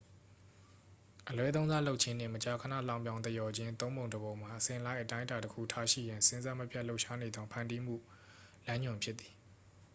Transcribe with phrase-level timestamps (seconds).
[1.29, 7.95] """အလွဲသုံးစားလုပ်ခြင်းနှင့်မကြာခဏလှောင်ပြောင်သရော်ခြင်းသုံးပုံတစ်ပုံမှာအစဉ်လိုက်အတိုင်းအတာတစ်ခုထားရှိရန်စဉ်ဆက်မပြတ်လှုပ်ရှားနေသောဖန်တီးမှု
[8.65, 9.33] လမ်းညွှန်ဖြစ်သည်။""